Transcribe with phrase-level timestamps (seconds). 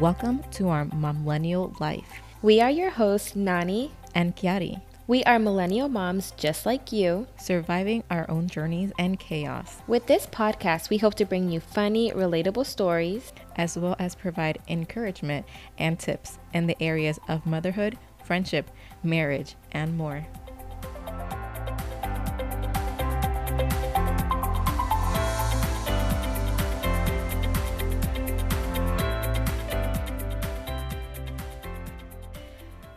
[0.00, 2.20] Welcome to our Momlennial life.
[2.42, 4.82] We are your hosts, Nani and Kiari.
[5.06, 9.78] We are millennial moms just like you, surviving our own journeys and chaos.
[9.86, 14.58] With this podcast, we hope to bring you funny, relatable stories, as well as provide
[14.68, 15.46] encouragement
[15.78, 18.70] and tips in the areas of motherhood, friendship,
[19.02, 20.26] marriage, and more.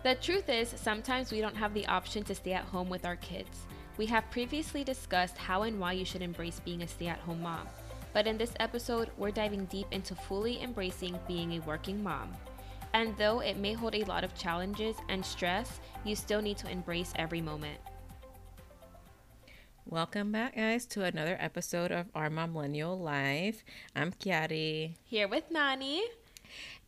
[0.09, 3.17] The truth is, sometimes we don't have the option to stay at home with our
[3.17, 3.67] kids.
[3.97, 7.43] We have previously discussed how and why you should embrace being a stay at home
[7.43, 7.67] mom.
[8.11, 12.33] But in this episode, we're diving deep into fully embracing being a working mom.
[12.95, 16.71] And though it may hold a lot of challenges and stress, you still need to
[16.71, 17.77] embrace every moment.
[19.85, 23.63] Welcome back, guys, to another episode of Our Momlennial Life.
[23.95, 24.95] I'm Kiari.
[25.03, 26.01] Here with Nani.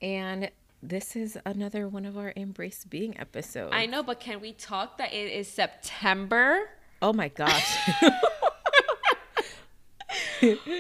[0.02, 0.50] And
[0.84, 3.72] this is another one of our Embrace Being episodes.
[3.74, 6.70] I know, but can we talk that it is September?
[7.02, 7.78] Oh my gosh.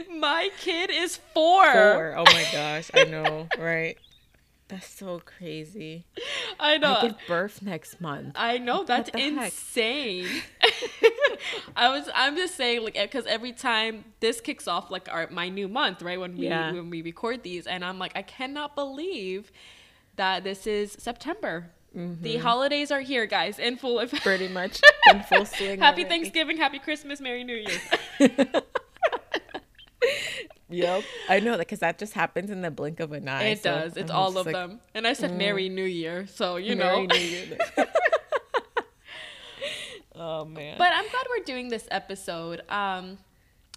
[0.10, 1.72] my kid is four.
[1.72, 2.16] Four.
[2.18, 2.90] Oh my gosh.
[2.94, 3.98] I know, right?
[4.68, 6.06] That's so crazy.
[6.60, 6.96] I know.
[6.96, 8.32] I give birth next month.
[8.36, 8.84] I know.
[8.86, 10.28] That's insane.
[11.76, 12.10] I was.
[12.16, 15.68] I'm just saying, like, eh, because every time this kicks off, like, our my new
[15.68, 16.72] month, right when we yeah.
[16.72, 19.52] when we record these, and I'm like, I cannot believe
[20.22, 21.72] that this is September.
[21.98, 22.22] Mm-hmm.
[22.22, 24.22] The holidays are here, guys, in full effect.
[24.22, 24.80] Pretty much
[25.12, 25.80] in full swing.
[25.80, 26.04] happy already.
[26.04, 27.82] Thanksgiving, Happy Christmas, Merry New Year.
[30.70, 33.46] yep, I know that because that just happens in the blink of an eye.
[33.46, 33.98] It so does.
[33.98, 34.80] It's I'm all of like, them.
[34.94, 37.16] And I said mm, Merry New Year, so you Merry know.
[37.16, 37.58] New Year.
[40.16, 40.76] oh man.
[40.78, 42.62] But I'm glad we're doing this episode.
[42.70, 43.18] Um,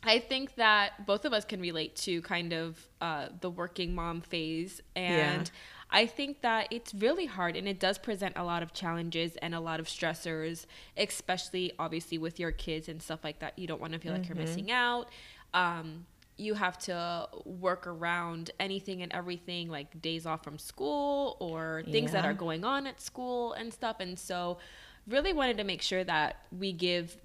[0.02, 4.20] I think that both of us can relate to kind of uh, the working mom
[4.20, 5.46] phase and.
[5.46, 5.54] Yeah
[5.94, 9.54] I think that it's really hard and it does present a lot of challenges and
[9.54, 10.66] a lot of stressors,
[10.96, 13.56] especially obviously with your kids and stuff like that.
[13.56, 14.22] You don't want to feel mm-hmm.
[14.22, 14.44] like you're mm-hmm.
[14.44, 15.08] missing out.
[15.54, 16.06] Um,
[16.36, 22.12] you have to work around anything and everything like days off from school or things
[22.12, 22.22] yeah.
[22.22, 24.00] that are going on at school and stuff.
[24.00, 24.58] And so,
[25.06, 27.16] really wanted to make sure that we give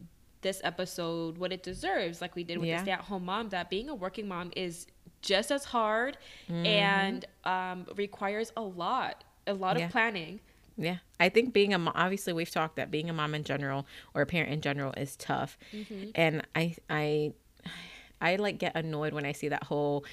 [0.41, 2.77] this episode what it deserves, like we did with yeah.
[2.77, 4.85] the stay at home mom, that being a working mom is
[5.21, 6.17] just as hard
[6.49, 6.65] mm-hmm.
[6.65, 9.85] and um, requires a lot, a lot yeah.
[9.85, 10.39] of planning.
[10.77, 13.85] Yeah, I think being a mom, obviously we've talked that being a mom in general
[14.13, 16.11] or a parent in general is tough, mm-hmm.
[16.15, 17.33] and I I
[18.21, 20.05] I like get annoyed when I see that whole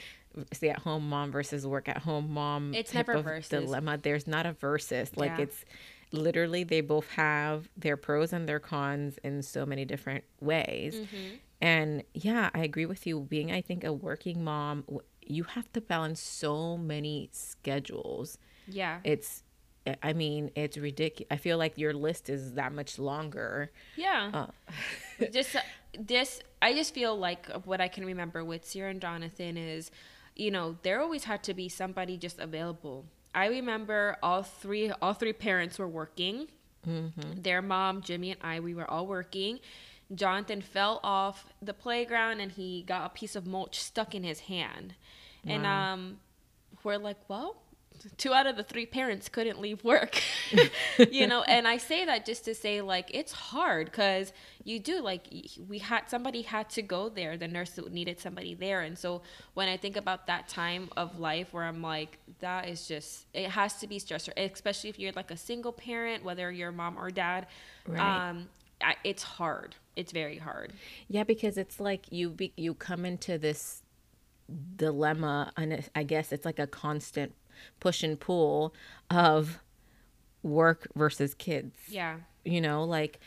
[0.52, 2.74] stay at home mom versus work at home mom.
[2.74, 3.98] It's never versus dilemma.
[3.98, 5.16] There's not a versus.
[5.16, 5.44] Like yeah.
[5.44, 5.64] it's
[6.12, 10.94] literally they both have their pros and their cons in so many different ways.
[10.94, 11.36] Mm-hmm.
[11.60, 13.20] And yeah, I agree with you.
[13.20, 14.84] Being, I think, a working mom,
[15.22, 18.38] you have to balance so many schedules.
[18.68, 19.00] Yeah.
[19.04, 19.42] It's,
[20.02, 21.28] I mean, it's ridiculous.
[21.30, 23.70] I feel like your list is that much longer.
[23.96, 24.30] Yeah.
[24.32, 25.26] Uh.
[25.32, 25.56] just
[25.98, 29.90] this, I just feel like what I can remember with Sierra and Jonathan is,
[30.34, 33.06] you know, there always had to be somebody just available.
[33.36, 36.48] I remember all three, all three parents were working.
[36.88, 37.42] Mm-hmm.
[37.42, 39.60] Their mom, Jimmy, and I, we were all working
[40.14, 44.40] Jonathan fell off the playground and he got a piece of mulch stuck in his
[44.40, 44.94] hand.
[45.44, 45.54] Wow.
[45.54, 46.16] And um,
[46.84, 47.56] we're like, well,
[48.16, 50.20] two out of the three parents couldn't leave work
[51.10, 54.32] you know and i say that just to say like it's hard because
[54.64, 55.26] you do like
[55.68, 59.22] we had somebody had to go there the nurse needed somebody there and so
[59.54, 63.50] when i think about that time of life where i'm like that is just it
[63.50, 67.10] has to be stressful especially if you're like a single parent whether you're mom or
[67.10, 67.46] dad
[67.86, 68.28] right.
[68.28, 68.48] um
[69.04, 70.74] it's hard it's very hard.
[71.08, 73.82] Yeah, because it's like you be, you come into this
[74.76, 77.34] dilemma, and I guess it's like a constant
[77.80, 78.74] push and pull
[79.10, 79.58] of
[80.42, 81.76] work versus kids.
[81.88, 82.18] Yeah.
[82.44, 83.20] You know, like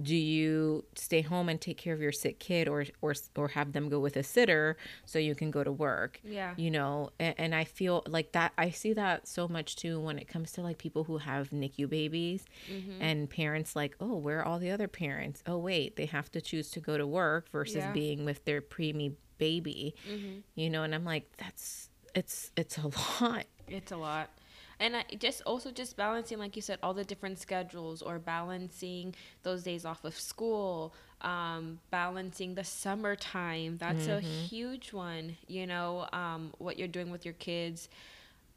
[0.00, 3.72] do you stay home and take care of your sick kid or or or have
[3.72, 7.34] them go with a sitter so you can go to work yeah you know and,
[7.38, 10.60] and, i feel like that i see that so much too when it comes to
[10.60, 13.00] like people who have nicu babies mm-hmm.
[13.00, 16.40] and parents like oh where are all the other parents oh wait they have to
[16.40, 17.92] choose to go to work versus yeah.
[17.92, 20.38] being with their preemie baby mm-hmm.
[20.54, 22.90] you know and i'm like that's it's it's a
[23.22, 24.30] lot it's a lot
[24.78, 29.14] and I just also just balancing like you said all the different schedules or balancing
[29.42, 34.18] those days off of school um, balancing the summertime that's mm-hmm.
[34.18, 37.88] a huge one you know um, what you're doing with your kids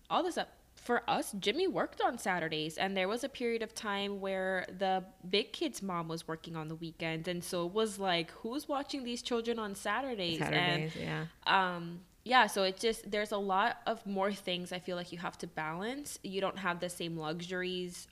[0.10, 3.76] all this up for us, Jimmy worked on Saturdays, and there was a period of
[3.76, 8.00] time where the big kid's mom was working on the weekends, and so it was
[8.00, 10.40] like, who's watching these children on Saturdays?
[10.40, 11.26] Saturdays, and, yeah.
[11.46, 15.18] Um, yeah, so it just there's a lot of more things I feel like you
[15.20, 16.20] have to balance.
[16.24, 18.08] You don't have the same luxuries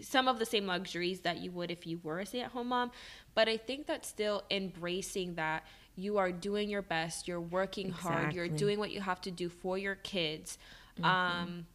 [0.00, 2.90] some of the same luxuries that you would if you were a stay-at-home mom,
[3.34, 5.64] but I think that still embracing that
[5.96, 8.10] you are doing your best, you're working exactly.
[8.10, 10.56] hard, you're doing what you have to do for your kids.
[10.98, 11.04] Mm-hmm.
[11.04, 11.66] Um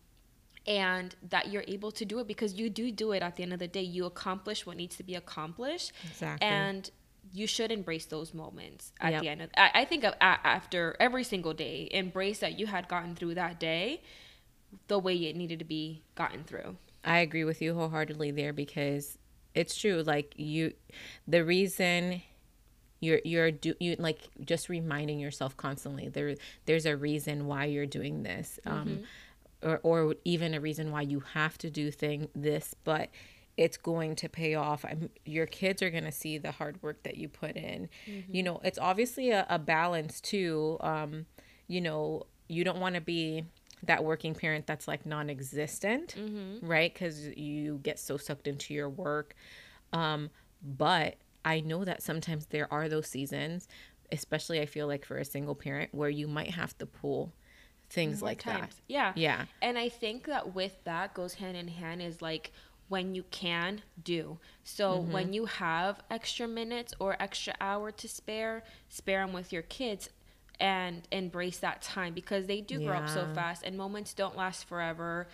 [0.66, 3.54] and that you're able to do it because you do do it at the end
[3.54, 3.82] of the day.
[3.82, 5.94] You accomplish what needs to be accomplished.
[6.04, 6.46] Exactly.
[6.46, 6.92] And
[7.34, 9.22] you should embrace those moments at yep.
[9.22, 12.88] the end of I, I think of, after every single day embrace that you had
[12.88, 14.02] gotten through that day
[14.88, 19.18] the way it needed to be gotten through i agree with you wholeheartedly there because
[19.54, 20.74] it's true like you
[21.28, 22.22] the reason
[23.00, 26.36] you're you're do you like just reminding yourself constantly there
[26.66, 28.90] there's a reason why you're doing this um, mm-hmm.
[28.90, 29.04] um
[29.64, 33.10] or or even a reason why you have to do thing this but
[33.58, 34.86] it's going to pay off.
[34.86, 37.90] I'm, your kids are going to see the hard work that you put in.
[38.08, 38.36] Mm-hmm.
[38.36, 40.78] You know, it's obviously a, a balance too.
[40.80, 41.26] Um,
[41.68, 43.46] you know, you don't want to be
[43.84, 46.66] that working parent that's like non-existent, mm-hmm.
[46.66, 46.94] right?
[46.94, 49.36] Because you get so sucked into your work.
[49.92, 50.30] Um,
[50.62, 53.68] but I know that sometimes there are those seasons,
[54.12, 57.34] especially I feel like for a single parent, where you might have to pull
[57.90, 58.76] things More like times.
[58.76, 58.82] that.
[58.88, 59.14] Yeah.
[59.16, 59.46] Yeah.
[59.62, 62.52] And I think that with that goes hand in hand is like
[62.90, 64.38] when you can do.
[64.64, 65.12] So mm-hmm.
[65.12, 70.10] when you have extra minutes or extra hour to spare, spare them with your kids
[70.60, 72.88] and embrace that time because they do yeah.
[72.88, 75.28] grow up so fast and moments don't last forever.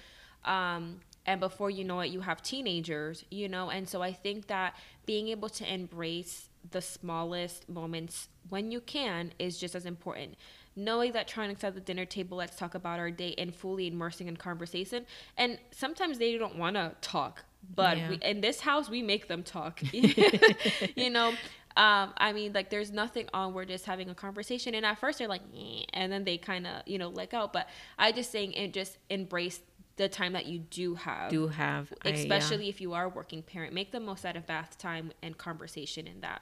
[0.45, 3.69] Um, and before you know it, you have teenagers, you know.
[3.69, 4.75] And so I think that
[5.05, 10.35] being able to embrace the smallest moments when you can is just as important
[10.75, 13.53] knowing that trying to sit at the dinner table, let's talk about our day and
[13.53, 15.05] fully immersing in conversation.
[15.37, 17.43] And sometimes they don't want to talk,
[17.75, 18.09] but yeah.
[18.09, 19.81] we, in this house, we make them talk.
[19.91, 21.29] you know,
[21.75, 23.53] um, I mean, like, there's nothing on.
[23.53, 26.67] We're just having a conversation, and at first they're like, eh, and then they kind
[26.67, 27.49] of, you know, let go.
[27.51, 27.67] But
[27.97, 29.59] I just saying, and just embrace
[29.95, 31.29] the time that you do have.
[31.29, 32.69] Do have, especially I, yeah.
[32.69, 33.73] if you are a working parent.
[33.73, 36.41] Make the most out of bath time and conversation in that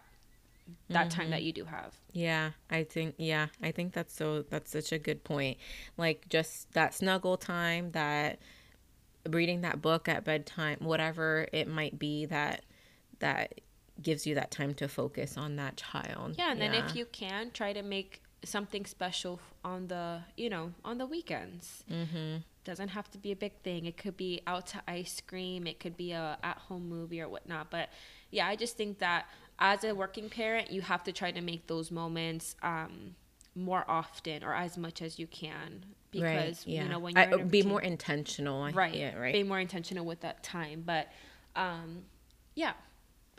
[0.90, 1.22] that mm-hmm.
[1.22, 1.96] time that you do have.
[2.13, 5.58] Yeah, I think yeah, I think that's so that's such a good point.
[5.98, 8.40] Like just that snuggle time, that
[9.30, 12.66] reading that book at bedtime, whatever it might be that
[13.19, 13.62] that
[14.02, 16.36] gives you that time to focus on that child.
[16.38, 16.72] Yeah, and yeah.
[16.72, 21.06] then if you can try to make something special on the, you know, on the
[21.06, 21.84] weekends.
[21.92, 22.38] Mm-hmm.
[22.64, 23.86] Doesn't have to be a big thing.
[23.86, 25.66] It could be out to ice cream.
[25.66, 27.72] It could be a at home movie or whatnot.
[27.72, 27.90] But
[28.30, 29.25] yeah, I just think that
[29.62, 33.16] as a working parent, you have to try to make those moments um,
[33.56, 36.84] more often or as much as you can because right, yeah.
[36.84, 39.34] you know when you're I, be more intentional right yeah, right.
[39.34, 41.08] be more intentional with that time but
[41.56, 42.04] um
[42.56, 42.74] yeah.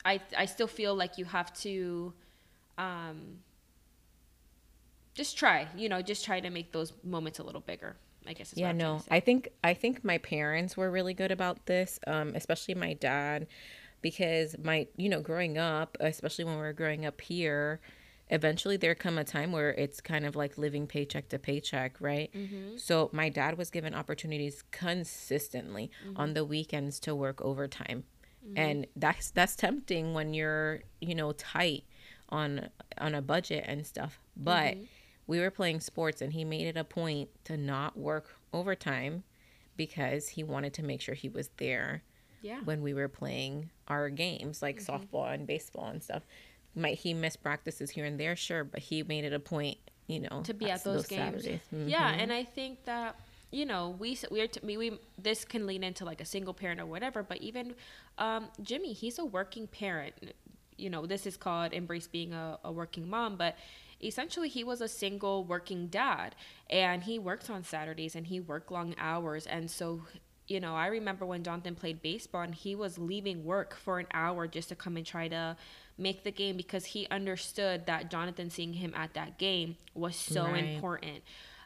[0.05, 2.13] I i still feel like you have to
[2.79, 3.39] um
[5.15, 7.95] just try you know just try to make those moments a little bigger
[8.27, 12.01] i guess yeah no i think i think my parents were really good about this
[12.07, 13.47] um especially my dad
[14.03, 17.81] because my you know growing up especially when we are growing up here
[18.29, 22.31] eventually there come a time where it's kind of like living paycheck to paycheck right
[22.35, 22.77] mm-hmm.
[22.77, 26.21] so my dad was given opportunities consistently mm-hmm.
[26.21, 28.05] on the weekends to work overtime
[28.45, 28.59] mm-hmm.
[28.59, 31.85] and that's that's tempting when you're you know tight
[32.29, 32.69] on
[32.99, 34.85] on a budget and stuff but mm-hmm.
[35.27, 39.23] we were playing sports and he made it a point to not work overtime
[39.77, 42.03] because he wanted to make sure he was there
[42.43, 42.61] yeah.
[42.65, 44.93] when we were playing our games like mm-hmm.
[44.93, 46.23] softball and baseball and stuff.
[46.75, 48.35] Might he miss practices here and there?
[48.37, 51.45] Sure, but he made it a point, you know, to be at those, those games.
[51.45, 51.89] Mm-hmm.
[51.89, 53.17] Yeah, and I think that
[53.51, 56.87] you know we we are we this can lean into like a single parent or
[56.87, 57.75] whatever, but even
[58.19, 60.15] um, Jimmy, he's a working parent.
[60.79, 63.57] You know, this is called embrace being a, a working mom, but
[64.03, 66.35] essentially he was a single working dad
[66.69, 70.03] and he worked on Saturdays and he worked long hours and so
[70.53, 74.07] you know, I remember when Jonathan played baseball and he was leaving work for an
[74.13, 75.57] hour just to come and try to
[75.97, 80.45] make the game because he understood that Jonathan seeing him at that game was so
[80.45, 80.65] right.
[80.65, 81.23] important.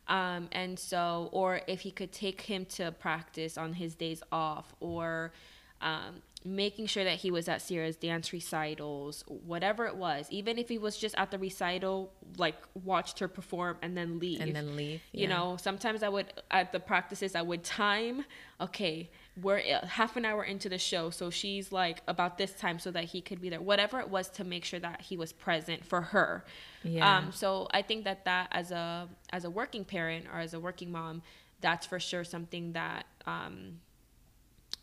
[0.07, 4.73] Um, and so, or if he could take him to practice on his days off,
[4.79, 5.33] or
[5.81, 10.69] um, making sure that he was at Sierra's dance recitals, whatever it was, even if
[10.69, 14.41] he was just at the recital, like watched her perform and then leave.
[14.41, 15.03] And then leave.
[15.11, 15.23] Yeah.
[15.23, 18.25] You know, sometimes I would, at the practices, I would time,
[18.61, 19.11] okay,
[19.43, 21.11] we're half an hour into the show.
[21.11, 23.61] So she's like about this time so that he could be there.
[23.61, 26.45] Whatever it was to make sure that he was present for her.
[26.85, 27.19] Yeah.
[27.19, 30.61] Um, so I think that that as a, as a working parent or as a
[30.61, 31.23] working mom,
[31.61, 33.81] that's for sure something that, um,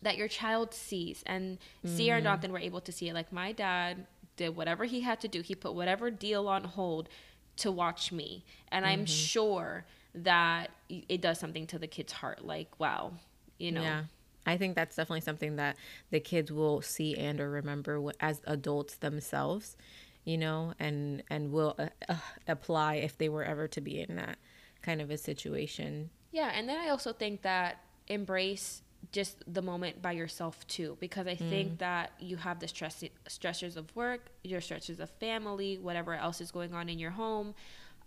[0.04, 1.22] that your child sees.
[1.26, 1.96] And mm.
[1.96, 3.14] Sierra and Jonathan were able to see it.
[3.14, 4.06] Like my dad
[4.36, 5.40] did whatever he had to do.
[5.40, 7.08] He put whatever deal on hold
[7.56, 8.44] to watch me.
[8.68, 9.84] And I'm sure
[10.14, 12.44] that it does something to the kid's heart.
[12.44, 13.12] Like, wow,
[13.58, 13.82] you know.
[13.82, 14.04] Yeah.
[14.46, 15.76] I think that's definitely something that
[16.10, 19.76] the kids will see and or remember as adults themselves,
[20.24, 24.16] you know, and and will uh, uh, apply if they were ever to be in
[24.16, 24.38] that
[24.82, 26.10] kind of a situation.
[26.30, 28.82] Yeah, and then I also think that embrace
[29.14, 33.76] just the moment by yourself too because I think that you have the stress stressors
[33.76, 37.54] of work, your stressors of family, whatever else is going on in your home.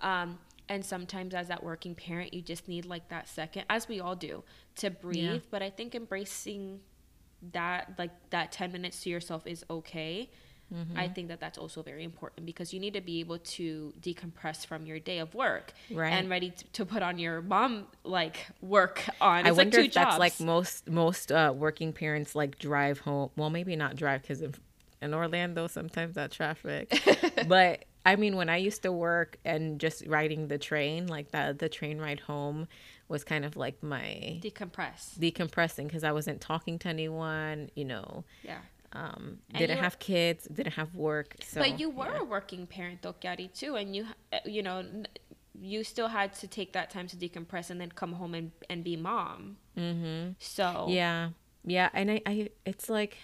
[0.01, 0.37] Um,
[0.67, 4.15] and sometimes as that working parent, you just need like that second as we all
[4.17, 4.43] do
[4.75, 6.81] to breathe, but I think embracing
[7.53, 10.29] that like that 10 minutes to yourself is okay.
[10.95, 14.65] I think that that's also very important because you need to be able to decompress
[14.65, 16.11] from your day of work Right.
[16.11, 19.39] and ready to, to put on your mom like work on.
[19.39, 20.19] It's I like wonder two if that's jobs.
[20.19, 23.29] like most most uh, working parents like drive home.
[23.37, 24.41] Well, maybe not drive because
[25.01, 26.93] in Orlando sometimes that traffic.
[27.47, 31.59] but I mean, when I used to work and just riding the train, like that,
[31.59, 32.67] the train ride home
[33.09, 35.17] was kind of like my decompress.
[35.19, 37.69] decompressing because I wasn't talking to anyone.
[37.75, 38.59] You know, Yeah.
[38.97, 41.35] Um, didn't were- have kids, didn't have work.
[41.43, 42.21] So, but you were yeah.
[42.21, 44.83] a working parent though, Gary, too, and you uh, you know
[45.59, 48.83] you still had to take that time to decompress and then come home and, and
[48.83, 49.57] be mom.
[49.77, 50.31] Mm-hmm.
[50.39, 51.29] So Yeah.
[51.65, 51.89] Yeah.
[51.93, 53.17] And I, I it's like,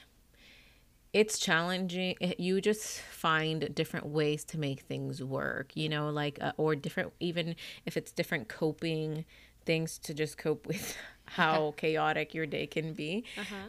[1.14, 2.16] it's challenging.
[2.40, 7.14] You just find different ways to make things work, you know, like, uh, or different,
[7.20, 9.26] even if it's different coping
[9.66, 13.26] things to just cope with how chaotic your day can be.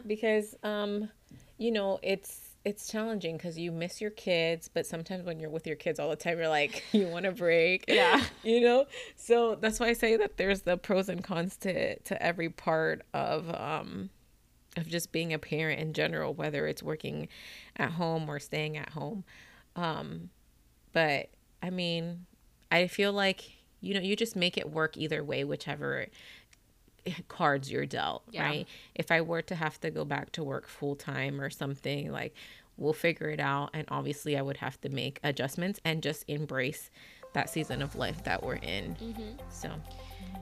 [0.07, 1.09] Because, um,
[1.57, 5.67] you know, it's, it's challenging because you miss your kids, but sometimes when you're with
[5.67, 7.85] your kids all the time, you're like, you want a break.
[7.87, 8.23] Yeah.
[8.43, 8.85] you know
[9.15, 13.01] so that's why i say that there's the pros and cons to to every part
[13.13, 14.09] of um
[14.77, 17.27] of just being a parent in general whether it's working
[17.77, 19.23] at home or staying at home
[19.75, 20.29] um
[20.93, 21.29] but
[21.63, 22.25] i mean
[22.71, 26.05] i feel like you know you just make it work either way whichever
[27.27, 28.43] cards you're dealt Yeah.
[28.43, 32.11] right if i were to have to go back to work full time or something
[32.11, 32.33] like
[32.77, 36.89] we'll figure it out and obviously i would have to make adjustments and just embrace
[37.33, 39.31] that season of life that we're in mm-hmm.
[39.49, 39.69] so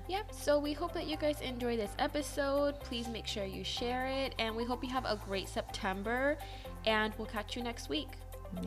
[0.10, 0.34] Yep.
[0.34, 2.77] So we hope that you guys enjoy this episode.
[2.82, 6.38] Please make sure you share it, and we hope you have a great September.
[6.86, 8.10] And we'll catch you next week.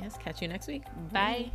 [0.01, 1.51] yes catch you next week Bye.